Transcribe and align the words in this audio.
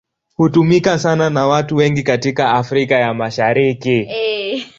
Hutumika 0.35 0.99
sana 0.99 1.29
na 1.29 1.47
watu 1.47 1.75
wengi 1.75 2.03
katika 2.03 2.51
Afrika 2.51 2.95
ya 2.95 3.13
Mashariki. 3.13 4.07